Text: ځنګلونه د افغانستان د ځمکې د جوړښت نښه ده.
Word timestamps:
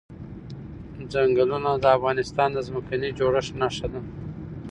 ځنګلونه 1.11 1.71
د 1.77 1.85
افغانستان 1.97 2.49
د 2.53 2.57
ځمکې 2.67 2.95
د 2.99 3.05
جوړښت 3.17 3.53
نښه 3.61 3.87
ده. 3.93 4.01